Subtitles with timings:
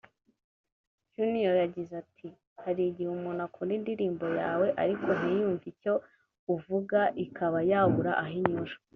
[1.13, 2.27] Juniro yagize ati
[2.63, 5.93] “Hari igihe umuntu akunda indirimbo yawe ariko ntiyumve icyo
[6.53, 8.73] uvuga ikaba yabura aho inyura